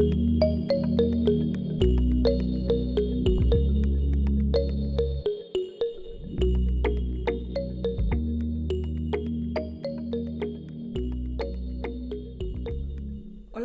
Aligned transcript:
Hola 0.00 0.14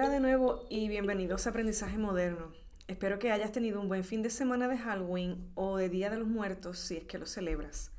de 0.10 0.20
nuevo 0.20 0.66
y 0.70 0.90
bienvenidos 0.90 1.48
a 1.48 1.52
Aprendizaje 1.52 1.98
Moderno. 1.98 2.52
Espero 2.90 3.18
que 3.18 3.32
hayas 3.32 3.54
tenido 3.54 3.80
un 3.80 3.88
buen 3.88 4.04
fin 4.04 4.22
de 4.22 4.30
semana 4.30 4.68
de 4.68 4.78
Halloween 4.78 5.50
o 5.56 5.78
de 5.78 5.88
Día 5.88 6.10
de 6.10 6.18
los 6.18 6.28
Muertos 6.28 6.80
si 6.80 6.98
es 6.98 7.06
que 7.06 7.18
lo 7.18 7.28
celebras. 7.28 7.94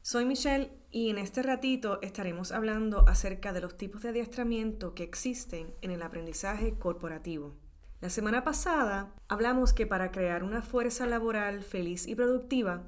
Soy 0.00 0.24
Michelle 0.24 0.70
y 0.90 1.10
en 1.10 1.18
este 1.18 1.42
ratito 1.42 2.00
estaremos 2.00 2.50
hablando 2.50 3.06
acerca 3.06 3.52
de 3.52 3.60
los 3.60 3.76
tipos 3.76 4.00
de 4.00 4.08
adiestramiento 4.08 4.94
que 4.94 5.02
existen 5.02 5.74
en 5.82 5.90
el 5.90 6.00
aprendizaje 6.00 6.78
corporativo. 6.78 7.62
La 8.04 8.10
semana 8.10 8.44
pasada 8.44 9.14
hablamos 9.28 9.72
que 9.72 9.86
para 9.86 10.12
crear 10.12 10.44
una 10.44 10.60
fuerza 10.60 11.06
laboral 11.06 11.62
feliz 11.62 12.06
y 12.06 12.14
productiva, 12.14 12.82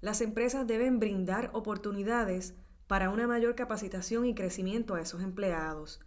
las 0.00 0.20
empresas 0.20 0.68
deben 0.68 1.00
brindar 1.00 1.50
oportunidades 1.52 2.54
para 2.86 3.10
una 3.10 3.26
mayor 3.26 3.56
capacitación 3.56 4.24
y 4.24 4.36
crecimiento 4.36 4.94
a 4.94 5.00
esos 5.00 5.20
empleados. 5.20 5.98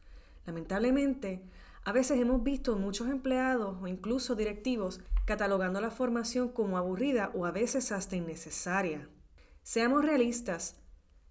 Lamentablemente, 0.45 1.43
a 1.83 1.91
veces 1.91 2.17
hemos 2.17 2.43
visto 2.43 2.77
muchos 2.77 3.09
empleados 3.09 3.75
o 3.81 3.87
incluso 3.87 4.35
directivos 4.35 5.01
catalogando 5.25 5.81
la 5.81 5.91
formación 5.91 6.47
como 6.47 6.77
aburrida 6.77 7.31
o 7.33 7.45
a 7.45 7.51
veces 7.51 7.91
hasta 7.91 8.15
innecesaria. 8.15 9.09
Seamos 9.63 10.05
realistas, 10.05 10.77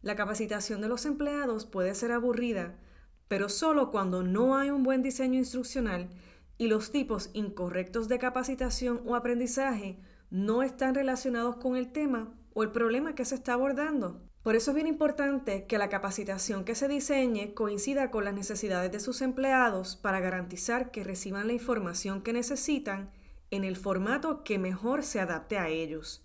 la 0.02 0.14
capacitación 0.14 0.82
de 0.82 0.88
los 0.88 1.06
empleados 1.06 1.64
puede 1.64 1.94
ser 1.94 2.12
aburrida, 2.12 2.74
pero 3.28 3.48
solo 3.48 3.90
cuando 3.90 4.22
no 4.22 4.58
hay 4.58 4.68
un 4.68 4.82
buen 4.82 5.02
diseño 5.02 5.38
instruccional 5.38 6.10
y 6.58 6.68
los 6.68 6.90
tipos 6.92 7.30
incorrectos 7.32 8.08
de 8.08 8.18
capacitación 8.18 9.00
o 9.06 9.16
aprendizaje 9.16 9.98
no 10.30 10.62
están 10.62 10.94
relacionados 10.94 11.56
con 11.56 11.76
el 11.76 11.92
tema 11.92 12.34
o 12.54 12.62
el 12.62 12.70
problema 12.70 13.14
que 13.14 13.24
se 13.24 13.34
está 13.34 13.54
abordando. 13.54 14.20
Por 14.42 14.56
eso 14.56 14.70
es 14.70 14.74
bien 14.74 14.86
importante 14.86 15.64
que 15.66 15.78
la 15.78 15.88
capacitación 15.88 16.64
que 16.64 16.74
se 16.74 16.86
diseñe 16.86 17.54
coincida 17.54 18.10
con 18.10 18.24
las 18.24 18.34
necesidades 18.34 18.92
de 18.92 19.00
sus 19.00 19.22
empleados 19.22 19.96
para 19.96 20.20
garantizar 20.20 20.90
que 20.90 21.02
reciban 21.02 21.46
la 21.46 21.54
información 21.54 22.20
que 22.20 22.34
necesitan 22.34 23.10
en 23.50 23.64
el 23.64 23.76
formato 23.76 24.44
que 24.44 24.58
mejor 24.58 25.02
se 25.02 25.20
adapte 25.20 25.56
a 25.56 25.68
ellos. 25.68 26.22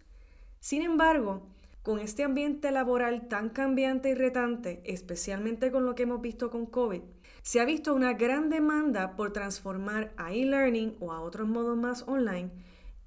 Sin 0.60 0.82
embargo, 0.82 1.48
con 1.82 2.00
este 2.00 2.24
ambiente 2.24 2.72
laboral 2.72 3.30
tan 3.30 3.50
cambiante 3.50 4.10
y 4.10 4.16
retante, 4.16 4.82
especialmente 4.84 5.72
con 5.72 5.86
lo 5.86 5.96
que 5.96 6.04
hemos 6.04 6.22
visto 6.22 6.52
con 6.52 6.66
COVID, 6.66 7.02
se 7.50 7.60
ha 7.60 7.66
visto 7.66 7.96
una 7.96 8.14
gran 8.14 8.52
demanda 8.52 9.16
por 9.16 9.34
transformar 9.34 10.14
a 10.18 10.32
e-learning 10.34 10.96
o 11.00 11.12
a 11.12 11.22
otros 11.22 11.48
modos 11.48 11.76
más 11.76 12.04
online 12.08 12.52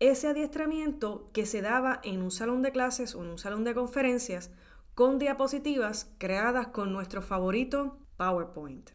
ese 0.00 0.26
adiestramiento 0.26 1.30
que 1.32 1.46
se 1.46 1.62
daba 1.62 2.00
en 2.02 2.22
un 2.22 2.32
salón 2.32 2.60
de 2.60 2.72
clases 2.72 3.14
o 3.14 3.22
en 3.22 3.30
un 3.30 3.38
salón 3.38 3.62
de 3.62 3.72
conferencias 3.72 4.50
con 4.96 5.20
diapositivas 5.20 6.10
creadas 6.18 6.66
con 6.66 6.92
nuestro 6.92 7.22
favorito 7.22 8.00
PowerPoint. 8.16 8.90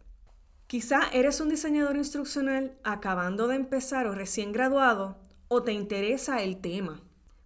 Quizá 0.68 1.00
eres 1.14 1.40
un 1.40 1.48
diseñador 1.48 1.96
instruccional 1.96 2.78
acabando 2.84 3.48
de 3.48 3.56
empezar 3.56 4.06
o 4.06 4.14
recién 4.14 4.52
graduado 4.52 5.18
o 5.48 5.64
te 5.64 5.72
interesa 5.72 6.44
el 6.44 6.60
tema. 6.60 7.00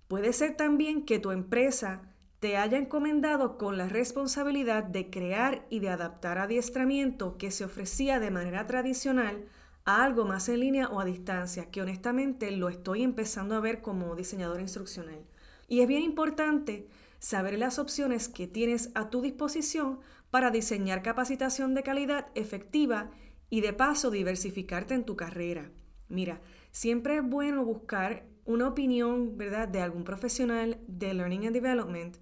Puede 0.08 0.34
ser 0.34 0.58
también 0.58 1.06
que 1.06 1.20
tu 1.20 1.30
empresa 1.30 2.11
te 2.42 2.58
haya 2.58 2.80
encomendado 2.80 3.60
con 3.60 3.78
la 3.78 3.88
responsabilidad 3.88 4.84
de 4.84 5.12
crear 5.12 5.68
y 5.70 5.80
de 5.80 5.90
adaptar 5.90 6.40
adiestramiento 6.40 7.38
que 7.38 7.52
se 7.52 7.66
ofrecía 7.66 8.20
de 8.20 8.32
manera 8.32 8.66
tradicional 8.66 9.46
a 9.86 10.04
algo 10.04 10.26
más 10.26 10.50
en 10.50 10.60
línea 10.60 10.90
o 10.90 11.00
a 11.00 11.06
distancia, 11.06 11.70
que 11.70 11.84
honestamente 11.84 12.50
lo 12.50 12.70
estoy 12.70 13.04
empezando 13.04 13.54
a 13.54 13.60
ver 13.60 13.82
como 13.82 14.16
diseñador 14.16 14.60
instruccional. 14.60 15.24
Y 15.68 15.82
es 15.82 15.88
bien 15.88 16.02
importante 16.02 16.88
saber 17.20 17.60
las 17.60 17.78
opciones 17.78 18.28
que 18.28 18.48
tienes 18.48 18.90
a 18.96 19.12
tu 19.12 19.22
disposición 19.22 20.00
para 20.32 20.50
diseñar 20.50 21.04
capacitación 21.04 21.76
de 21.76 21.84
calidad 21.84 22.30
efectiva 22.34 23.12
y 23.52 23.62
de 23.62 23.74
paso 23.74 24.10
diversificarte 24.10 24.96
en 24.96 25.06
tu 25.06 25.16
carrera. 25.16 25.70
Mira, 26.10 26.42
siempre 26.72 27.18
es 27.18 27.24
bueno 27.24 27.64
buscar 27.64 28.26
una 28.46 28.68
opinión, 28.68 29.38
¿verdad?, 29.38 29.68
de 29.68 29.82
algún 29.82 30.04
profesional 30.04 30.80
de 30.88 31.14
Learning 31.14 31.46
and 31.46 31.54
Development, 31.54 32.18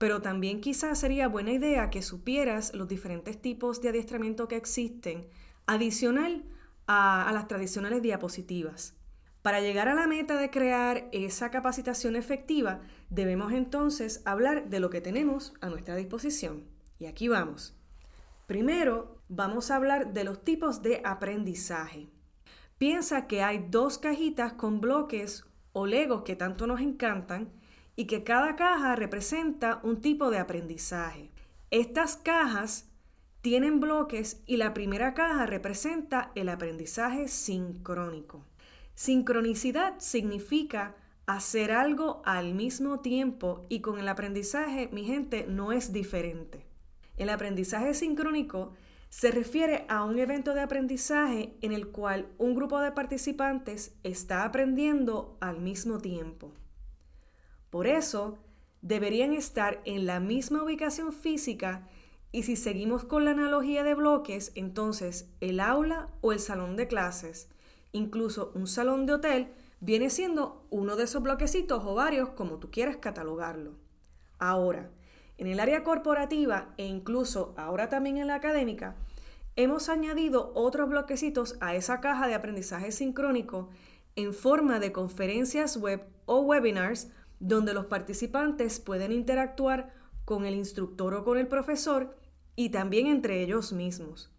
pero 0.00 0.22
también 0.22 0.62
quizás 0.62 0.98
sería 0.98 1.28
buena 1.28 1.52
idea 1.52 1.90
que 1.90 2.00
supieras 2.00 2.72
los 2.72 2.88
diferentes 2.88 3.38
tipos 3.38 3.82
de 3.82 3.90
adiestramiento 3.90 4.48
que 4.48 4.56
existen, 4.56 5.28
adicional 5.66 6.42
a, 6.86 7.28
a 7.28 7.32
las 7.34 7.48
tradicionales 7.48 8.00
diapositivas. 8.00 8.96
Para 9.42 9.60
llegar 9.60 9.88
a 9.88 9.94
la 9.94 10.06
meta 10.06 10.38
de 10.38 10.48
crear 10.48 11.06
esa 11.12 11.50
capacitación 11.50 12.16
efectiva, 12.16 12.80
debemos 13.10 13.52
entonces 13.52 14.22
hablar 14.24 14.70
de 14.70 14.80
lo 14.80 14.88
que 14.88 15.02
tenemos 15.02 15.52
a 15.60 15.68
nuestra 15.68 15.96
disposición. 15.96 16.64
Y 16.98 17.04
aquí 17.04 17.28
vamos. 17.28 17.76
Primero, 18.46 19.20
vamos 19.28 19.70
a 19.70 19.76
hablar 19.76 20.14
de 20.14 20.24
los 20.24 20.42
tipos 20.42 20.80
de 20.80 21.02
aprendizaje. 21.04 22.08
Piensa 22.78 23.26
que 23.26 23.42
hay 23.42 23.66
dos 23.68 23.98
cajitas 23.98 24.54
con 24.54 24.80
bloques 24.80 25.44
o 25.74 25.84
legos 25.84 26.22
que 26.22 26.36
tanto 26.36 26.66
nos 26.66 26.80
encantan 26.80 27.59
y 28.00 28.06
que 28.06 28.24
cada 28.24 28.56
caja 28.56 28.96
representa 28.96 29.78
un 29.82 30.00
tipo 30.00 30.30
de 30.30 30.38
aprendizaje. 30.38 31.30
Estas 31.70 32.16
cajas 32.16 32.88
tienen 33.42 33.78
bloques 33.78 34.42
y 34.46 34.56
la 34.56 34.72
primera 34.72 35.12
caja 35.12 35.44
representa 35.44 36.32
el 36.34 36.48
aprendizaje 36.48 37.28
sincrónico. 37.28 38.46
Sincronicidad 38.94 39.98
significa 39.98 40.96
hacer 41.26 41.72
algo 41.72 42.22
al 42.24 42.54
mismo 42.54 43.00
tiempo 43.00 43.66
y 43.68 43.80
con 43.80 43.98
el 43.98 44.08
aprendizaje, 44.08 44.88
mi 44.90 45.04
gente, 45.04 45.44
no 45.46 45.70
es 45.70 45.92
diferente. 45.92 46.64
El 47.18 47.28
aprendizaje 47.28 47.92
sincrónico 47.92 48.72
se 49.10 49.30
refiere 49.30 49.84
a 49.90 50.04
un 50.04 50.18
evento 50.18 50.54
de 50.54 50.62
aprendizaje 50.62 51.52
en 51.60 51.72
el 51.72 51.88
cual 51.88 52.28
un 52.38 52.54
grupo 52.54 52.80
de 52.80 52.92
participantes 52.92 53.92
está 54.04 54.44
aprendiendo 54.44 55.36
al 55.40 55.60
mismo 55.60 55.98
tiempo. 55.98 56.54
Por 57.70 57.86
eso, 57.86 58.38
deberían 58.82 59.32
estar 59.32 59.80
en 59.84 60.06
la 60.06 60.20
misma 60.20 60.62
ubicación 60.62 61.12
física 61.12 61.88
y 62.32 62.44
si 62.44 62.56
seguimos 62.56 63.04
con 63.04 63.24
la 63.24 63.32
analogía 63.32 63.82
de 63.82 63.94
bloques, 63.94 64.52
entonces 64.54 65.28
el 65.40 65.60
aula 65.60 66.08
o 66.20 66.32
el 66.32 66.38
salón 66.38 66.76
de 66.76 66.86
clases 66.86 67.48
Incluso 67.92 68.52
un 68.54 68.66
salón 68.66 69.06
de 69.06 69.14
hotel 69.14 69.48
viene 69.80 70.10
siendo 70.10 70.64
uno 70.70 70.96
de 70.96 71.04
esos 71.04 71.22
bloquecitos 71.22 71.82
o 71.84 71.94
varios 71.94 72.30
como 72.30 72.58
tú 72.58 72.70
quieras 72.70 72.98
catalogarlo. 72.98 73.72
Ahora, 74.38 74.90
en 75.38 75.48
el 75.48 75.58
área 75.58 75.82
corporativa 75.82 76.72
e 76.76 76.86
incluso 76.86 77.54
ahora 77.56 77.88
también 77.88 78.18
en 78.18 78.28
la 78.28 78.36
académica, 78.36 78.94
hemos 79.56 79.88
añadido 79.88 80.52
otros 80.54 80.88
bloquecitos 80.88 81.56
a 81.60 81.74
esa 81.74 82.00
caja 82.00 82.28
de 82.28 82.34
aprendizaje 82.34 82.92
sincrónico 82.92 83.70
en 84.14 84.34
forma 84.34 84.78
de 84.78 84.92
conferencias 84.92 85.76
web 85.76 86.04
o 86.26 86.40
webinars 86.40 87.10
donde 87.40 87.74
los 87.74 87.86
participantes 87.86 88.78
pueden 88.78 89.10
interactuar 89.10 89.92
con 90.24 90.44
el 90.44 90.54
instructor 90.54 91.14
o 91.14 91.24
con 91.24 91.38
el 91.38 91.48
profesor 91.48 92.16
y 92.54 92.68
también 92.68 93.06
entre 93.06 93.42
ellos 93.42 93.72
mismos. 93.72 94.30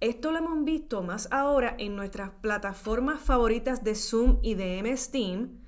Esto 0.00 0.30
lo 0.30 0.38
hemos 0.38 0.64
visto 0.64 1.02
más 1.02 1.28
ahora 1.30 1.74
en 1.78 1.96
nuestras 1.96 2.30
plataformas 2.42 3.20
favoritas 3.20 3.84
de 3.84 3.94
Zoom 3.94 4.38
y 4.42 4.54
de 4.54 4.82
MS 4.82 5.10
Team. 5.10 5.60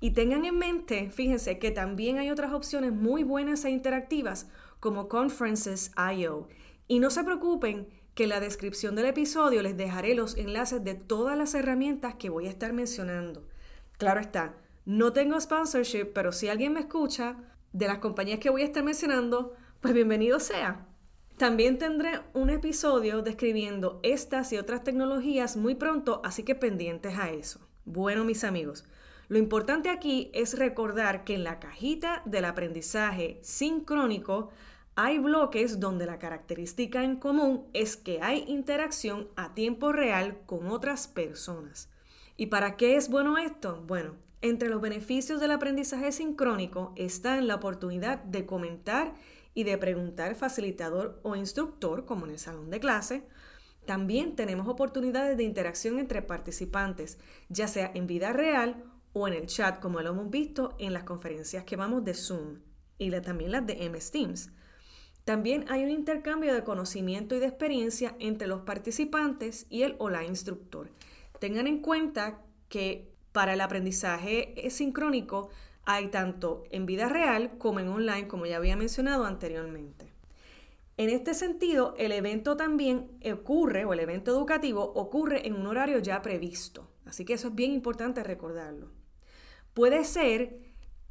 Y 0.00 0.10
tengan 0.10 0.44
en 0.44 0.58
mente, 0.58 1.10
fíjense 1.10 1.58
que 1.58 1.70
también 1.70 2.18
hay 2.18 2.30
otras 2.30 2.52
opciones 2.52 2.92
muy 2.92 3.24
buenas 3.24 3.64
e 3.64 3.70
interactivas 3.70 4.48
como 4.78 5.08
Conferences.io. 5.08 6.48
Y 6.86 6.98
no 6.98 7.10
se 7.10 7.24
preocupen 7.24 7.88
que 8.14 8.24
en 8.24 8.28
la 8.28 8.40
descripción 8.40 8.94
del 8.94 9.06
episodio 9.06 9.62
les 9.62 9.76
dejaré 9.76 10.14
los 10.14 10.36
enlaces 10.36 10.84
de 10.84 10.94
todas 10.94 11.36
las 11.38 11.54
herramientas 11.54 12.16
que 12.16 12.30
voy 12.30 12.46
a 12.46 12.50
estar 12.50 12.72
mencionando. 12.72 13.48
Claro 13.96 14.20
está, 14.20 14.56
no 14.84 15.12
tengo 15.12 15.40
sponsorship, 15.40 16.12
pero 16.12 16.32
si 16.32 16.48
alguien 16.48 16.72
me 16.72 16.80
escucha 16.80 17.36
de 17.72 17.86
las 17.86 17.98
compañías 17.98 18.40
que 18.40 18.50
voy 18.50 18.62
a 18.62 18.66
estar 18.66 18.82
mencionando, 18.82 19.54
pues 19.80 19.94
bienvenido 19.94 20.40
sea. 20.40 20.86
También 21.38 21.78
tendré 21.78 22.20
un 22.34 22.50
episodio 22.50 23.22
describiendo 23.22 24.00
estas 24.02 24.52
y 24.52 24.58
otras 24.58 24.84
tecnologías 24.84 25.56
muy 25.56 25.74
pronto, 25.74 26.20
así 26.24 26.42
que 26.42 26.54
pendientes 26.54 27.18
a 27.18 27.30
eso. 27.30 27.60
Bueno, 27.84 28.24
mis 28.24 28.44
amigos, 28.44 28.84
lo 29.28 29.38
importante 29.38 29.88
aquí 29.88 30.30
es 30.34 30.58
recordar 30.58 31.24
que 31.24 31.34
en 31.34 31.44
la 31.44 31.58
cajita 31.58 32.22
del 32.26 32.44
aprendizaje 32.44 33.40
sincrónico 33.42 34.50
hay 34.94 35.18
bloques 35.18 35.80
donde 35.80 36.04
la 36.04 36.18
característica 36.18 37.02
en 37.02 37.16
común 37.16 37.66
es 37.72 37.96
que 37.96 38.20
hay 38.20 38.44
interacción 38.46 39.28
a 39.36 39.54
tiempo 39.54 39.90
real 39.90 40.38
con 40.44 40.68
otras 40.68 41.08
personas. 41.08 41.90
¿Y 42.36 42.46
para 42.46 42.76
qué 42.76 42.96
es 42.96 43.08
bueno 43.08 43.38
esto? 43.38 43.82
Bueno, 43.86 44.16
entre 44.42 44.68
los 44.68 44.80
beneficios 44.80 45.40
del 45.40 45.52
aprendizaje 45.52 46.12
sincrónico 46.12 46.92
está 46.96 47.38
en 47.38 47.46
la 47.46 47.54
oportunidad 47.54 48.22
de 48.24 48.44
comentar 48.44 49.14
y 49.54 49.64
de 49.64 49.78
preguntar 49.78 50.34
facilitador 50.34 51.20
o 51.22 51.36
instructor, 51.36 52.04
como 52.04 52.26
en 52.26 52.32
el 52.32 52.38
salón 52.38 52.70
de 52.70 52.80
clase, 52.80 53.24
También 53.84 54.36
tenemos 54.36 54.68
oportunidades 54.68 55.36
de 55.36 55.42
interacción 55.42 55.98
entre 55.98 56.22
participantes, 56.22 57.18
ya 57.48 57.66
sea 57.66 57.90
en 57.94 58.06
vida 58.06 58.32
real 58.32 58.84
o 59.12 59.26
en 59.26 59.34
el 59.34 59.46
chat, 59.46 59.80
como 59.80 60.00
lo 60.00 60.10
hemos 60.10 60.30
visto 60.30 60.76
en 60.78 60.92
las 60.92 61.02
conferencias 61.02 61.64
que 61.64 61.74
vamos 61.74 62.04
de 62.04 62.14
Zoom 62.14 62.60
y 62.98 63.10
también 63.20 63.50
las 63.50 63.66
de 63.66 63.90
MS 63.90 64.12
Teams. 64.12 64.52
También 65.24 65.64
hay 65.68 65.84
un 65.84 65.90
intercambio 65.90 66.54
de 66.54 66.64
conocimiento 66.64 67.34
y 67.34 67.40
de 67.40 67.46
experiencia 67.46 68.14
entre 68.20 68.46
los 68.46 68.62
participantes 68.62 69.66
y 69.68 69.82
el 69.82 69.96
o 69.98 70.08
la 70.08 70.24
instructor. 70.24 70.90
Tengan 71.40 71.66
en 71.66 71.80
cuenta 71.80 72.40
que 72.68 73.11
para 73.32 73.54
el 73.54 73.60
aprendizaje 73.60 74.54
sincrónico 74.70 75.50
hay 75.84 76.08
tanto 76.08 76.64
en 76.70 76.86
vida 76.86 77.08
real 77.08 77.58
como 77.58 77.80
en 77.80 77.88
online, 77.88 78.28
como 78.28 78.46
ya 78.46 78.58
había 78.58 78.76
mencionado 78.76 79.24
anteriormente. 79.24 80.12
En 80.96 81.08
este 81.08 81.34
sentido, 81.34 81.94
el 81.98 82.12
evento 82.12 82.56
también 82.56 83.10
ocurre, 83.32 83.84
o 83.84 83.92
el 83.92 84.00
evento 84.00 84.30
educativo 84.30 84.92
ocurre 84.94 85.46
en 85.46 85.54
un 85.54 85.66
horario 85.66 85.98
ya 85.98 86.22
previsto. 86.22 86.88
Así 87.06 87.24
que 87.24 87.32
eso 87.32 87.48
es 87.48 87.54
bien 87.54 87.72
importante 87.72 88.22
recordarlo. 88.22 88.90
Puede 89.74 90.04
ser 90.04 90.58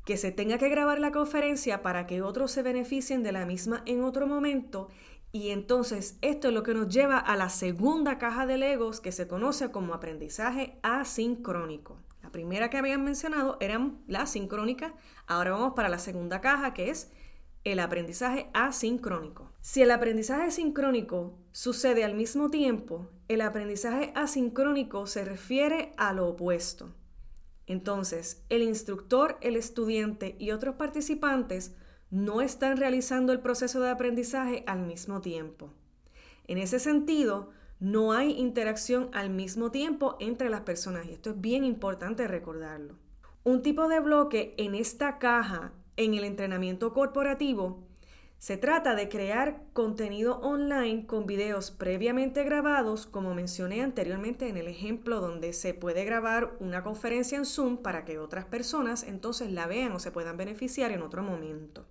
que 0.06 0.18
se 0.18 0.32
tenga 0.32 0.58
que 0.58 0.70
grabar 0.70 1.00
la 1.00 1.12
conferencia 1.12 1.82
para 1.82 2.08
que 2.08 2.22
otros 2.22 2.52
se 2.52 2.64
beneficien 2.64 3.24
de 3.24 3.32
la 3.32 3.46
misma 3.46 3.84
en 3.86 4.04
otro 4.04 4.28
momento 4.28 4.88
y 5.32 5.50
entonces 5.50 6.18
esto 6.22 6.50
es 6.50 6.54
lo 6.54 6.64
que 6.64 6.74
nos 6.74 6.90
lleva 6.90 7.18
a 7.18 7.36
la 7.38 7.50
segunda 7.50 8.18
caja 8.18 8.46
de 8.46 8.58
Legos 8.58 9.00
que 9.00 9.12
se 9.12 9.28
conoce 9.28 9.72
como 9.72 9.94
aprendizaje 9.94 10.78
asincrónico. 10.84 11.98
Primera 12.32 12.70
que 12.70 12.78
habían 12.78 13.04
mencionado 13.04 13.58
era 13.60 13.92
la 14.08 14.26
sincrónica, 14.26 14.94
ahora 15.28 15.52
vamos 15.52 15.74
para 15.76 15.90
la 15.90 16.00
segunda 16.00 16.42
caja 16.42 16.74
que 16.74 16.90
es 16.90 17.12
el 17.64 17.80
aprendizaje 17.80 18.50
asincrónico. 18.54 19.52
Si 19.62 19.82
el 19.82 19.92
aprendizaje 19.92 20.50
sincrónico 20.52 21.38
sucede 21.52 22.04
al 22.04 22.16
mismo 22.16 22.50
tiempo, 22.50 23.10
el 23.28 23.42
aprendizaje 23.42 24.12
asincrónico 24.16 25.06
se 25.06 25.26
refiere 25.26 25.94
a 25.98 26.14
lo 26.14 26.28
opuesto. 26.28 26.96
Entonces, 27.68 28.44
el 28.50 28.64
instructor, 28.64 29.38
el 29.42 29.56
estudiante 29.56 30.36
y 30.40 30.52
otros 30.52 30.76
participantes 30.76 31.76
no 32.10 32.42
están 32.42 32.78
realizando 32.78 33.32
el 33.32 33.40
proceso 33.40 33.80
de 33.80 33.90
aprendizaje 33.90 34.64
al 34.68 34.80
mismo 34.80 35.22
tiempo. 35.22 35.72
En 36.48 36.58
ese 36.58 36.80
sentido, 36.80 37.52
no 37.82 38.14
hay 38.14 38.34
interacción 38.40 39.10
al 39.12 39.32
mismo 39.32 39.72
tiempo 39.72 40.16
entre 40.20 40.52
las 40.52 40.62
personas 40.62 41.08
y 41.08 41.14
esto 41.14 41.32
es 41.32 41.42
bien 41.42 41.66
importante 41.66 42.28
recordarlo. 42.28 42.96
Un 43.44 43.64
tipo 43.64 43.88
de 43.88 44.00
bloque 44.00 44.54
en 44.58 44.76
esta 44.76 45.18
caja 45.18 45.74
en 45.98 46.14
el 46.14 46.24
entrenamiento 46.24 46.94
corporativo 46.94 47.84
se 48.38 48.56
trata 48.56 48.94
de 48.94 49.10
crear 49.10 49.64
contenido 49.74 50.40
online 50.42 51.08
con 51.08 51.26
videos 51.26 51.72
previamente 51.72 52.44
grabados, 52.44 53.08
como 53.08 53.34
mencioné 53.34 53.82
anteriormente 53.82 54.48
en 54.48 54.58
el 54.58 54.68
ejemplo 54.68 55.20
donde 55.20 55.52
se 55.52 55.74
puede 55.74 56.06
grabar 56.06 56.56
una 56.60 56.84
conferencia 56.84 57.40
en 57.40 57.46
Zoom 57.46 57.78
para 57.78 58.06
que 58.06 58.20
otras 58.20 58.46
personas 58.46 59.02
entonces 59.02 59.52
la 59.52 59.66
vean 59.66 59.92
o 59.94 60.00
se 60.00 60.12
puedan 60.12 60.38
beneficiar 60.38 60.92
en 60.92 61.02
otro 61.02 61.24
momento. 61.24 61.88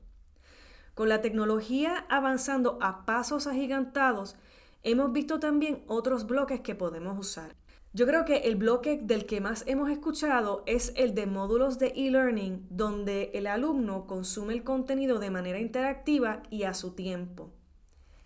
Con 0.95 1.09
la 1.09 1.21
tecnología 1.21 2.07
avanzando 2.09 2.79
a 2.81 3.05
pasos 3.07 3.49
agigantados, 3.49 4.37
hemos 4.83 5.13
visto 5.13 5.41
también 5.41 5.85
otros 5.87 6.27
bloques 6.27 6.61
que 6.61 6.75
podemos 6.75 7.19
usar. 7.19 7.57
Yo 7.93 8.07
creo 8.07 8.25
que 8.25 8.39
el 8.39 8.55
bloque 8.55 9.01
del 9.03 9.27
que 9.27 9.41
más 9.41 9.65
hemos 9.67 9.91
escuchado 9.91 10.63
es 10.67 10.93
el 10.95 11.15
de 11.15 11.27
módulos 11.27 11.79
de 11.81 11.89
e-learning, 11.97 12.67
donde 12.71 13.33
el 13.35 13.49
alumno 13.49 14.07
consume 14.07 14.55
el 14.55 14.63
contenido 14.63 15.19
de 15.19 15.31
manera 15.31 15.59
interactiva 15.59 16.43
y 16.51 16.63
a 16.63 16.75
su 16.75 16.93
tiempo. 16.93 17.51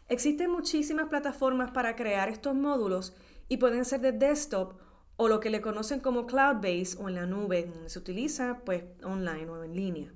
Existen 0.09 0.51
muchísimas 0.51 1.09
plataformas 1.09 1.71
para 1.71 1.97
crear 1.97 2.29
estos 2.29 2.55
módulos 2.55 3.15
y 3.49 3.57
pueden 3.57 3.87
ser 3.87 4.01
de 4.03 4.13
desktop 4.13 4.75
o 5.17 5.29
lo 5.29 5.41
que 5.41 5.49
le 5.49 5.63
conocen 5.63 6.01
como 6.01 6.27
cloud-based 6.27 7.01
o 7.01 7.09
en 7.09 7.15
la 7.15 7.25
nube, 7.25 7.71
donde 7.73 7.89
se 7.89 7.99
utiliza 7.99 8.61
pues 8.67 8.85
online 9.03 9.49
o 9.49 9.65
en 9.65 9.75
línea. 9.75 10.13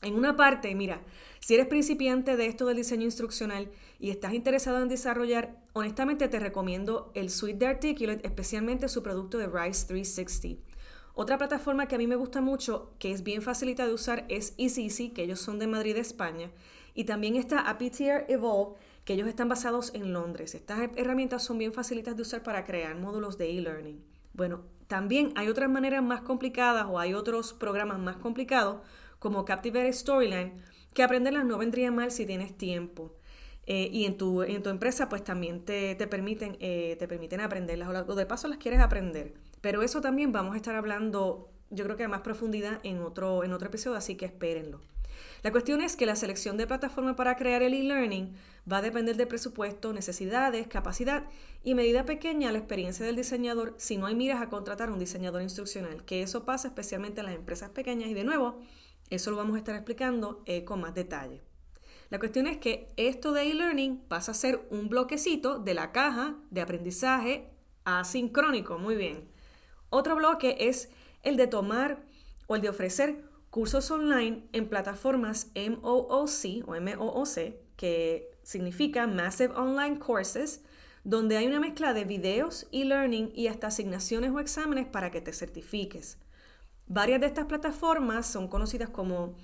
En 0.00 0.14
una 0.14 0.36
parte, 0.36 0.74
mira, 0.74 1.02
si 1.40 1.54
eres 1.54 1.66
principiante 1.66 2.36
de 2.36 2.46
esto 2.46 2.66
del 2.66 2.76
diseño 2.76 3.04
instruccional 3.04 3.70
y 4.00 4.10
estás 4.10 4.32
interesado 4.32 4.80
en 4.80 4.88
desarrollar, 4.88 5.56
honestamente 5.74 6.28
te 6.28 6.40
recomiendo 6.40 7.12
el 7.14 7.30
suite 7.30 7.58
de 7.58 7.66
Articulate, 7.66 8.26
especialmente 8.26 8.88
su 8.88 9.02
producto 9.02 9.38
de 9.38 9.46
Rise 9.46 9.86
360. 9.86 10.72
Otra 11.14 11.36
plataforma 11.36 11.86
que 11.86 11.96
a 11.96 11.98
mí 11.98 12.06
me 12.06 12.16
gusta 12.16 12.40
mucho, 12.40 12.94
que 12.98 13.12
es 13.12 13.22
bien 13.22 13.42
facilita 13.42 13.86
de 13.86 13.92
usar, 13.92 14.24
es 14.28 14.54
EasyEasy, 14.56 15.10
que 15.10 15.24
ellos 15.24 15.40
son 15.40 15.58
de 15.58 15.66
Madrid, 15.66 15.96
España. 15.96 16.50
Y 16.94 17.04
también 17.04 17.36
está 17.36 17.60
Apitier 17.60 18.24
Evolve, 18.28 18.76
que 19.04 19.12
ellos 19.12 19.28
están 19.28 19.48
basados 19.48 19.92
en 19.94 20.12
Londres. 20.12 20.54
Estas 20.54 20.90
herramientas 20.96 21.42
son 21.42 21.58
bien 21.58 21.72
facilitas 21.72 22.16
de 22.16 22.22
usar 22.22 22.42
para 22.42 22.64
crear 22.64 22.96
módulos 22.96 23.36
de 23.36 23.50
e-learning. 23.50 24.02
Bueno, 24.32 24.62
también 24.86 25.32
hay 25.36 25.48
otras 25.48 25.68
maneras 25.68 26.02
más 26.02 26.22
complicadas 26.22 26.86
o 26.88 26.98
hay 26.98 27.12
otros 27.12 27.52
programas 27.52 27.98
más 27.98 28.16
complicados 28.16 28.78
como 29.22 29.44
Captivate 29.44 29.92
Storyline, 29.92 30.52
que 30.92 31.04
aprenderlas 31.04 31.44
no 31.44 31.56
vendría 31.56 31.92
mal 31.92 32.10
si 32.10 32.26
tienes 32.26 32.58
tiempo. 32.58 33.14
Eh, 33.66 33.88
y 33.92 34.04
en 34.06 34.18
tu, 34.18 34.42
en 34.42 34.60
tu 34.64 34.70
empresa 34.70 35.08
pues 35.08 35.22
también 35.22 35.64
te, 35.64 35.94
permiten, 36.08 36.56
eh, 36.58 36.96
te 36.98 37.06
permiten 37.06 37.40
aprenderlas 37.40 37.88
o 38.08 38.14
de 38.16 38.26
paso 38.26 38.48
las 38.48 38.58
quieres 38.58 38.80
aprender. 38.80 39.34
Pero 39.60 39.82
eso 39.82 40.00
también 40.00 40.32
vamos 40.32 40.54
a 40.54 40.56
estar 40.56 40.74
hablando 40.74 41.52
yo 41.70 41.84
creo 41.84 41.96
que 41.96 42.04
a 42.04 42.08
más 42.08 42.20
profundidad 42.20 42.80
en 42.82 43.00
otro, 43.00 43.44
en 43.44 43.52
otro 43.52 43.68
episodio, 43.68 43.96
así 43.96 44.16
que 44.16 44.26
espérenlo. 44.26 44.80
La 45.42 45.50
cuestión 45.50 45.80
es 45.80 45.96
que 45.96 46.06
la 46.06 46.16
selección 46.16 46.56
de 46.56 46.66
plataforma 46.66 47.16
para 47.16 47.36
crear 47.36 47.62
el 47.62 47.74
e-learning 47.74 48.34
va 48.70 48.78
a 48.78 48.82
depender 48.82 49.16
de 49.16 49.26
presupuesto, 49.26 49.92
necesidades, 49.92 50.66
capacidad 50.68 51.24
y 51.64 51.74
medida 51.74 52.04
pequeña 52.04 52.52
la 52.52 52.58
experiencia 52.58 53.06
del 53.06 53.16
diseñador 53.16 53.74
si 53.78 53.96
no 53.96 54.06
hay 54.06 54.14
miras 54.14 54.42
a 54.42 54.48
contratar 54.48 54.90
un 54.90 54.98
diseñador 54.98 55.42
instruccional, 55.42 56.04
que 56.04 56.22
eso 56.22 56.44
pasa 56.44 56.68
especialmente 56.68 57.20
en 57.20 57.26
las 57.26 57.34
empresas 57.34 57.70
pequeñas 57.70 58.10
y 58.10 58.14
de 58.14 58.24
nuevo, 58.24 58.60
eso 59.14 59.30
lo 59.30 59.36
vamos 59.36 59.56
a 59.56 59.58
estar 59.58 59.74
explicando 59.74 60.42
eh, 60.46 60.64
con 60.64 60.80
más 60.80 60.94
detalle. 60.94 61.42
La 62.10 62.18
cuestión 62.18 62.46
es 62.46 62.58
que 62.58 62.88
esto 62.96 63.32
de 63.32 63.50
e-learning 63.50 63.98
pasa 64.08 64.32
a 64.32 64.34
ser 64.34 64.66
un 64.70 64.88
bloquecito 64.88 65.58
de 65.58 65.74
la 65.74 65.92
caja 65.92 66.36
de 66.50 66.60
aprendizaje 66.60 67.50
asincrónico. 67.84 68.78
Muy 68.78 68.96
bien. 68.96 69.28
Otro 69.88 70.16
bloque 70.16 70.56
es 70.60 70.90
el 71.22 71.36
de 71.36 71.46
tomar 71.46 72.02
o 72.46 72.56
el 72.56 72.62
de 72.62 72.68
ofrecer 72.68 73.24
cursos 73.50 73.90
online 73.90 74.46
en 74.52 74.68
plataformas 74.68 75.50
MOOC 75.54 76.66
o 76.66 76.80
MOOC, 76.80 77.54
que 77.76 78.30
significa 78.42 79.06
Massive 79.06 79.54
Online 79.54 79.98
Courses, 79.98 80.62
donde 81.04 81.36
hay 81.36 81.46
una 81.46 81.60
mezcla 81.60 81.92
de 81.92 82.04
videos, 82.04 82.66
e-learning 82.72 83.32
y 83.34 83.48
hasta 83.48 83.66
asignaciones 83.66 84.30
o 84.30 84.40
exámenes 84.40 84.86
para 84.86 85.10
que 85.10 85.20
te 85.20 85.32
certifiques. 85.32 86.18
Varias 86.94 87.22
de 87.22 87.26
estas 87.26 87.46
plataformas 87.46 88.26
son 88.26 88.48
conocidas 88.48 88.90
como 88.90 89.34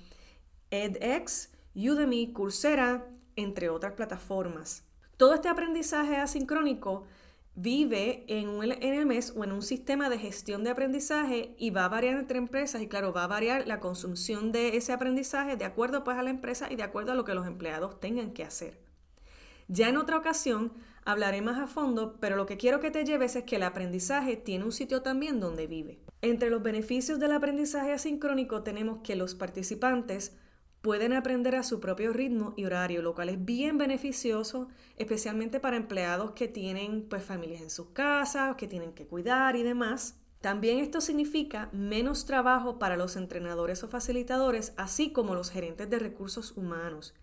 edX, 0.69 1.49
Udemy, 1.73 2.31
Coursera, 2.31 3.07
entre 3.35 3.71
otras 3.71 3.93
plataformas. 3.93 4.83
Todo 5.17 5.33
este 5.33 5.47
aprendizaje 5.47 6.17
asincrónico 6.17 7.05
vive 7.55 8.23
en 8.27 8.49
un 8.49 8.69
LMS 8.69 9.33
o 9.35 9.43
en 9.43 9.53
un 9.53 9.63
sistema 9.63 10.11
de 10.11 10.19
gestión 10.19 10.63
de 10.63 10.69
aprendizaje 10.69 11.55
y 11.57 11.71
va 11.71 11.85
a 11.85 11.89
variar 11.89 12.19
entre 12.19 12.37
empresas 12.37 12.83
y 12.83 12.87
claro, 12.87 13.13
va 13.13 13.23
a 13.23 13.27
variar 13.27 13.65
la 13.65 13.79
consumción 13.79 14.51
de 14.51 14.77
ese 14.77 14.93
aprendizaje 14.93 15.57
de 15.57 15.65
acuerdo 15.65 16.03
pues 16.03 16.19
a 16.19 16.21
la 16.21 16.29
empresa 16.29 16.71
y 16.71 16.75
de 16.75 16.83
acuerdo 16.83 17.13
a 17.13 17.15
lo 17.15 17.25
que 17.25 17.33
los 17.33 17.47
empleados 17.47 17.99
tengan 17.99 18.31
que 18.31 18.43
hacer. 18.43 18.79
Ya 19.67 19.89
en 19.89 19.97
otra 19.97 20.17
ocasión 20.17 20.71
hablaré 21.03 21.41
más 21.41 21.57
a 21.57 21.65
fondo, 21.65 22.19
pero 22.19 22.35
lo 22.35 22.45
que 22.45 22.57
quiero 22.57 22.79
que 22.79 22.91
te 22.91 23.05
lleves 23.05 23.35
es 23.35 23.43
que 23.45 23.55
el 23.55 23.63
aprendizaje 23.63 24.37
tiene 24.37 24.65
un 24.65 24.71
sitio 24.71 25.01
también 25.01 25.39
donde 25.39 25.65
vive. 25.65 25.99
Entre 26.21 26.49
los 26.49 26.61
beneficios 26.61 27.19
del 27.19 27.31
aprendizaje 27.31 27.93
asincrónico 27.93 28.61
tenemos 28.61 28.99
que 29.03 29.15
los 29.15 29.35
participantes 29.35 30.35
pueden 30.81 31.13
aprender 31.13 31.55
a 31.55 31.63
su 31.63 31.79
propio 31.79 32.13
ritmo 32.13 32.53
y 32.57 32.65
horario, 32.65 33.01
lo 33.01 33.15
cual 33.15 33.29
es 33.29 33.43
bien 33.43 33.77
beneficioso, 33.77 34.67
especialmente 34.97 35.59
para 35.59 35.77
empleados 35.77 36.31
que 36.31 36.47
tienen 36.47 37.05
pues 37.09 37.23
familias 37.23 37.61
en 37.61 37.69
sus 37.69 37.87
casas, 37.87 38.55
que 38.55 38.67
tienen 38.67 38.93
que 38.93 39.05
cuidar 39.05 39.55
y 39.55 39.63
demás. 39.63 40.15
También 40.41 40.79
esto 40.79 41.01
significa 41.01 41.69
menos 41.73 42.25
trabajo 42.25 42.79
para 42.79 42.95
los 42.95 43.17
entrenadores 43.17 43.83
o 43.83 43.89
facilitadores, 43.89 44.73
así 44.77 45.11
como 45.11 45.35
los 45.35 45.51
gerentes 45.51 45.89
de 45.89 45.99
recursos 45.99 46.55
humanos. 46.55 47.13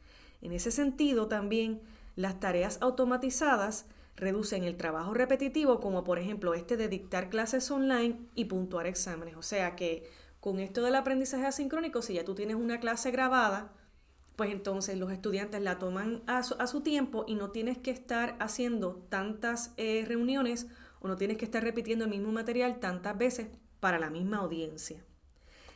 En 0.43 0.53
ese 0.53 0.71
sentido, 0.71 1.26
también 1.26 1.81
las 2.15 2.41
tareas 2.41 2.79
automatizadas 2.83 3.87
reducen 4.16 4.64
el 4.64 4.76
trabajo 4.76 5.14
repetitivo, 5.14 5.80
como 5.80 6.02
por 6.04 6.18
ejemplo 6.18 6.54
este 6.54 6.76
de 6.76 6.88
dictar 6.88 7.28
clases 7.28 7.70
online 7.70 8.18
y 8.35 8.46
puntuar 8.46 8.87
exámenes. 8.87 9.37
O 9.37 9.42
sea 9.42 9.76
que 9.76 10.11
con 10.40 10.58
esto 10.58 10.82
del 10.82 10.94
aprendizaje 10.94 11.46
asincrónico, 11.46 12.02
si 12.02 12.14
ya 12.14 12.25
tú 12.25 12.35
tienes 12.35 12.56
una 12.56 12.80
clase 12.80 13.11
grabada, 13.11 13.73
pues 14.37 14.50
entonces 14.50 14.99
los 14.99 15.11
estudiantes 15.11 15.62
la 15.62 15.78
toman 15.78 16.23
a 16.26 16.42
su, 16.42 16.80
tiempo 16.82 17.25
y 17.26 17.35
no 17.35 17.50
tienes 17.50 17.78
que 17.78 17.90
estar 17.90 18.37
haciendo 18.38 18.96
tantas 19.08 19.73
eh, 19.76 20.04
reuniones 20.06 20.66
o 21.00 21.08
no 21.08 21.16
tienes 21.16 21.38
que 21.38 21.46
estar 21.46 21.62
repitiendo 21.62 22.04
el 22.04 22.11
mismo 22.11 22.32
material 22.32 22.78
tantas 22.78 23.16
veces 23.16 23.49
para 23.80 23.99
la 23.99 24.11
misma 24.11 24.38
audiencia. 24.38 25.02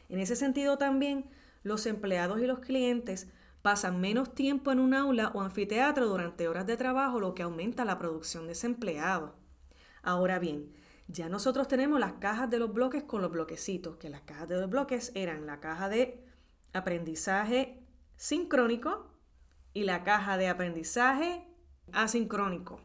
En 0.09 0.19
ese 0.19 0.37
sentido 0.37 0.77
también, 0.77 1.25
los 1.63 1.87
empleados 1.87 2.41
y 2.41 2.47
los 2.47 2.61
clientes 2.61 3.29
pasan 3.63 4.01
menos 4.01 4.35
tiempo 4.35 4.73
en 4.73 4.81
un 4.81 4.95
aula 4.95 5.31
o 5.35 5.43
anfiteatro 5.43 6.07
durante 6.07 6.49
horas 6.49 6.67
de 6.67 6.77
trabajo, 6.77 7.21
lo 7.21 7.35
que 7.35 7.43
aumenta 7.43 7.85
la 7.85 7.99
producción 7.99 8.47
de 8.47 8.53
ese 8.53 8.67
empleado. 8.67 9.35
Ahora 10.03 10.39
bien, 10.39 10.73
ya 11.09 11.29
nosotros 11.29 11.69
tenemos 11.69 12.01
las 12.01 12.15
cajas 12.15 12.51
de 12.51 12.59
los 12.59 12.73
bloques 12.73 13.03
con 13.03 13.21
los 13.21 13.31
bloquecitos, 13.31 13.97
que 13.97 14.11
las 14.11 14.23
cajas 14.23 14.49
de 14.49 14.61
los 14.61 14.71
bloques 14.71 15.13
eran 15.15 15.47
la 15.47 15.61
caja 15.61 15.89
de 15.89 16.25
aprendizaje 16.73 17.83
sincrónico 18.17 19.11
y 19.75 19.85
la 19.85 20.05
caja 20.05 20.37
de 20.37 20.49
aprendizaje 20.49 21.47
asincrónico. 21.93 22.81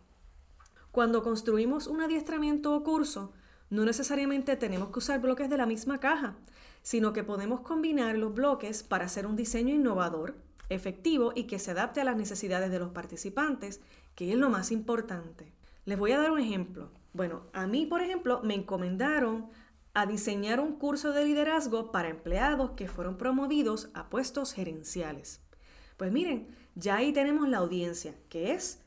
Cuando 0.91 1.23
construimos 1.23 1.87
un 1.87 2.01
adiestramiento 2.01 2.73
o 2.73 2.83
curso, 2.83 3.33
no 3.69 3.85
necesariamente 3.85 4.55
tenemos 4.55 4.89
que 4.89 4.99
usar 4.99 5.19
bloques 5.19 5.49
de 5.49 5.57
la 5.57 5.65
misma 5.65 5.99
caja, 5.99 6.37
sino 6.81 7.13
que 7.13 7.23
podemos 7.23 7.61
combinar 7.61 8.17
los 8.17 8.33
bloques 8.33 8.83
para 8.83 9.05
hacer 9.05 9.25
un 9.27 9.35
diseño 9.35 9.73
innovador, 9.73 10.35
efectivo 10.69 11.31
y 11.35 11.43
que 11.43 11.59
se 11.59 11.71
adapte 11.71 12.01
a 12.01 12.05
las 12.05 12.17
necesidades 12.17 12.71
de 12.71 12.79
los 12.79 12.91
participantes, 12.91 13.81
que 14.15 14.31
es 14.31 14.37
lo 14.37 14.49
más 14.49 14.71
importante. 14.71 15.53
Les 15.85 15.97
voy 15.97 16.11
a 16.11 16.19
dar 16.19 16.31
un 16.31 16.39
ejemplo. 16.39 16.91
Bueno, 17.13 17.43
a 17.53 17.67
mí, 17.67 17.85
por 17.85 18.01
ejemplo, 18.01 18.41
me 18.43 18.55
encomendaron 18.55 19.49
a 19.93 20.05
diseñar 20.05 20.59
un 20.59 20.77
curso 20.77 21.13
de 21.13 21.25
liderazgo 21.25 21.91
para 21.91 22.09
empleados 22.09 22.71
que 22.71 22.87
fueron 22.87 23.17
promovidos 23.17 23.89
a 23.93 24.09
puestos 24.09 24.53
gerenciales. 24.53 25.41
Pues 25.95 26.11
miren, 26.11 26.47
ya 26.75 26.97
ahí 26.97 27.13
tenemos 27.13 27.47
la 27.47 27.59
audiencia, 27.59 28.15
que 28.27 28.51
es 28.51 28.81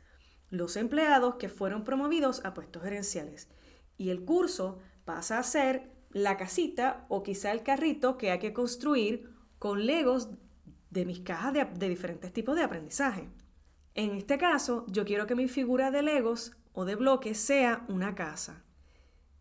los 0.50 0.76
empleados 0.76 1.37
que 1.37 1.49
fueron 1.49 1.85
promovidos 1.85 2.44
a 2.44 2.52
puestos 2.52 2.82
gerenciales. 2.82 3.49
Y 3.97 4.11
el 4.11 4.25
curso 4.25 4.78
pasa 5.04 5.38
a 5.38 5.42
ser 5.42 5.90
la 6.11 6.37
casita 6.37 7.06
o 7.08 7.23
quizá 7.23 7.52
el 7.52 7.62
carrito 7.62 8.18
que 8.18 8.30
hay 8.30 8.38
que 8.38 8.52
construir 8.52 9.30
con 9.58 9.87
legos 9.87 10.28
de 10.90 11.04
mis 11.04 11.21
cajas 11.21 11.52
de, 11.52 11.88
diferentes 11.88 12.33
tipos 12.33 12.57
de 12.57 12.62
aprendizaje. 12.62 13.28
En 13.95 14.12
este 14.12 14.38
caso, 14.38 14.87
yo 14.88 15.04
quiero 15.04 15.26
que 15.26 15.35
mi 15.35 15.49
figura 15.49 15.90
de 15.90 16.02
legos 16.02 16.52
o 16.73 16.85
de 16.85 16.95
bloques 16.95 17.38
sea 17.38 17.85
una 17.88 18.14
casa. 18.14 18.64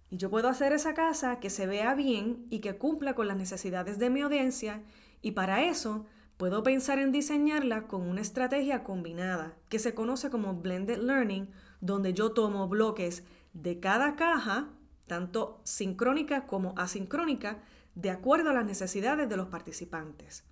Y 0.09 0.17
yo 0.17 0.29
puedo 0.29 0.47
hacer 0.49 0.73
esa 0.73 0.93
casa 0.93 1.39
que 1.39 1.49
se 1.49 1.67
vea 1.67 1.93
bien 1.93 2.45
y 2.49 2.59
que 2.59 2.77
cumpla 2.77 3.13
con 3.13 3.27
las 3.27 3.37
necesidades 3.37 3.99
de 3.99 4.09
mi 4.09 4.21
audiencia 4.21 4.83
y 5.21 5.31
para 5.31 5.63
eso 5.63 6.05
puedo 6.37 6.63
pensar 6.63 6.99
en 6.99 7.11
diseñarla 7.11 7.87
con 7.87 8.03
una 8.03 8.21
estrategia 8.21 8.83
combinada 8.83 9.55
que 9.69 9.79
se 9.79 9.93
conoce 9.93 10.29
como 10.29 10.53
blended 10.53 10.99
learning, 10.99 11.49
donde 11.81 12.13
yo 12.13 12.31
tomo 12.31 12.67
bloques 12.67 13.23
de 13.53 13.79
cada 13.79 14.15
caja, 14.15 14.69
tanto 15.07 15.59
sincrónica 15.63 16.45
como 16.47 16.73
asincrónica, 16.77 17.59
de 17.95 18.11
acuerdo 18.11 18.51
a 18.51 18.53
las 18.53 18.65
necesidades 18.65 19.27
de 19.27 19.37
los 19.37 19.47
participantes. 19.47 20.45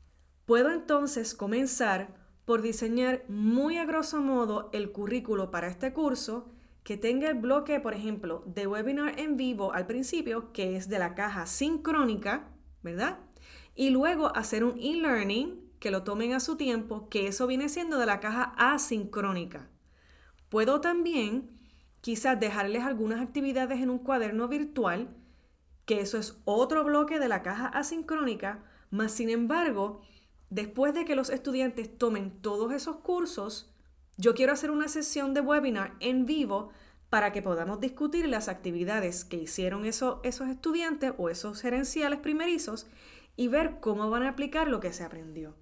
Puedo 0.46 0.72
entonces 0.72 1.34
comenzar 1.34 2.14
por 2.46 2.62
diseñar 2.62 3.24
muy 3.28 3.78
a 3.78 3.86
grosso 3.86 4.22
modo 4.22 4.70
el 4.74 4.92
currículo 4.92 5.50
para 5.50 5.68
este 5.68 5.92
curso 5.92 6.52
que 6.84 6.98
tenga 6.98 7.30
el 7.30 7.40
bloque, 7.40 7.80
por 7.80 7.96
ejemplo, 7.96 8.44
de 8.46 8.68
webinar 8.68 9.20
en 9.20 9.38
vivo 9.38 9.74
al 9.74 9.88
principio, 9.88 10.54
que 10.54 10.76
es 10.76 10.88
de 10.88 11.00
la 11.00 11.16
caja 11.16 11.48
sincrónica, 11.48 12.52
¿verdad? 12.84 13.18
Y 13.74 13.90
luego 13.90 14.36
hacer 14.36 14.64
un 14.64 14.78
e-learning, 14.80 15.66
que 15.80 15.90
lo 15.90 16.04
tomen 16.04 16.34
a 16.34 16.40
su 16.40 16.58
tiempo, 16.58 17.10
que 17.10 17.26
eso 17.28 17.48
viene 17.48 17.68
siendo 17.68 17.98
de 17.98 18.06
la 18.06 18.20
caja 18.20 18.54
asincrónica. 18.58 19.68
Puedo 20.50 20.80
también 20.80 21.60
quizás 22.02 22.40
dejarles 22.40 22.84
algunas 22.84 23.20
actividades 23.20 23.82
en 23.82 23.90
un 23.90 23.98
cuaderno 23.98 24.48
virtual, 24.48 25.10
que 25.86 26.02
eso 26.02 26.20
es 26.20 26.40
otro 26.46 26.84
bloque 26.84 27.18
de 27.18 27.28
la 27.28 27.42
caja 27.42 27.66
asincrónica, 27.68 28.64
más 28.92 29.12
sin 29.12 29.32
embargo, 29.32 30.02
después 30.50 30.94
de 30.94 31.06
que 31.06 31.16
los 31.16 31.30
estudiantes 31.30 31.98
tomen 31.98 32.32
todos 32.42 32.74
esos 32.74 32.98
cursos, 32.98 33.74
yo 34.18 34.34
quiero 34.34 34.54
hacer 34.54 34.72
una 34.72 34.88
sesión 34.88 35.34
de 35.34 35.42
webinar 35.42 35.96
en 36.00 36.26
vivo 36.26 36.70
para 37.10 37.32
que 37.32 37.42
podamos 37.42 37.80
discutir 37.80 38.28
las 38.28 38.48
actividades 38.48 39.26
que 39.26 39.38
hicieron 39.38 39.86
esos 39.86 40.20
estudiantes 40.24 41.14
o 41.18 41.30
esos 41.30 41.62
gerenciales 41.62 42.20
primerizos 42.20 42.88
y 43.36 43.48
ver 43.48 43.80
cómo 43.80 44.10
van 44.10 44.24
a 44.24 44.30
aplicar 44.30 44.68
lo 44.68 44.80
que 44.80 44.94
se 44.94 45.04
aprendió. 45.04 45.56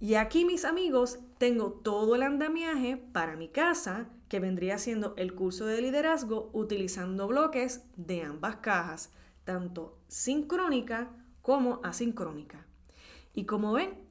Y 0.00 0.16
aquí, 0.16 0.44
mis 0.44 0.64
amigos, 0.64 1.20
tengo 1.38 1.72
todo 1.72 2.16
el 2.16 2.22
andamiaje 2.22 2.96
para 2.96 3.36
mi 3.36 3.48
casa, 3.48 4.08
que 4.28 4.40
vendría 4.40 4.78
siendo 4.78 5.14
el 5.16 5.34
curso 5.34 5.64
de 5.66 5.80
liderazgo 5.80 6.50
utilizando 6.52 7.28
bloques 7.28 7.84
de 7.96 8.22
ambas 8.22 8.56
cajas, 8.56 9.10
tanto 9.44 9.98
sincrónica 10.08 11.10
como 11.40 11.80
asincrónica. 11.84 12.66
Y 13.34 13.46
como 13.46 13.72
ven, 13.72 14.02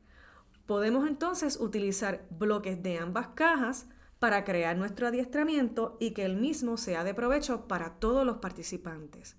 Podemos 0.72 1.06
entonces 1.06 1.60
utilizar 1.60 2.26
bloques 2.30 2.82
de 2.82 2.98
ambas 2.98 3.28
cajas 3.36 3.88
para 4.20 4.46
crear 4.46 4.78
nuestro 4.78 5.08
adiestramiento 5.08 5.98
y 6.00 6.12
que 6.12 6.24
el 6.24 6.38
mismo 6.38 6.78
sea 6.78 7.04
de 7.04 7.14
provecho 7.14 7.68
para 7.68 7.96
todos 7.96 8.26
los 8.26 8.38
participantes. 8.38 9.36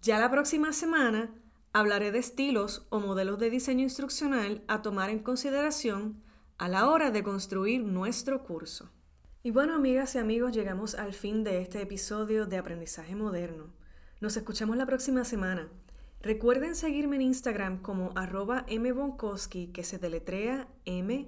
Ya 0.00 0.20
la 0.20 0.30
próxima 0.30 0.72
semana 0.72 1.34
hablaré 1.72 2.12
de 2.12 2.20
estilos 2.20 2.86
o 2.90 3.00
modelos 3.00 3.40
de 3.40 3.50
diseño 3.50 3.82
instruccional 3.82 4.62
a 4.68 4.82
tomar 4.82 5.10
en 5.10 5.18
consideración 5.18 6.22
a 6.56 6.68
la 6.68 6.88
hora 6.88 7.10
de 7.10 7.24
construir 7.24 7.82
nuestro 7.82 8.44
curso. 8.44 8.92
Y 9.42 9.50
bueno, 9.50 9.74
amigas 9.74 10.14
y 10.14 10.18
amigos, 10.18 10.52
llegamos 10.52 10.94
al 10.94 11.14
fin 11.14 11.42
de 11.42 11.62
este 11.62 11.82
episodio 11.82 12.46
de 12.46 12.58
Aprendizaje 12.58 13.16
Moderno. 13.16 13.72
Nos 14.20 14.36
escuchamos 14.36 14.76
la 14.76 14.86
próxima 14.86 15.24
semana. 15.24 15.68
Recuerden 16.20 16.74
seguirme 16.74 17.16
en 17.16 17.22
Instagram 17.22 17.82
como 17.82 18.10
arroba 18.16 18.66
mbonkowski, 18.68 19.68
que 19.68 19.84
se 19.84 19.98
deletrea 19.98 20.68
M-B-O-N-K-O-S-K-Y. 20.84 21.26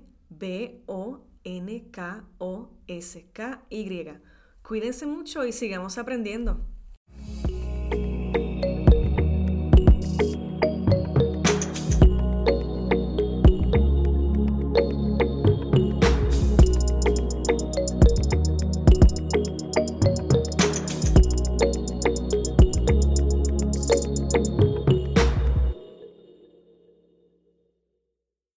Cuídense 4.63 5.07
mucho 5.07 5.45
y 5.45 5.53
sigamos 5.53 5.99
aprendiendo. 5.99 6.67